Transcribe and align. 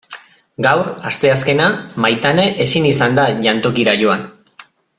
Gaur, 0.65 0.87
asteazkena, 1.09 1.67
Maitane 2.05 2.47
ezin 2.65 2.89
izan 2.93 3.21
da 3.21 3.27
jantokira 3.45 3.95
joan. 4.05 4.25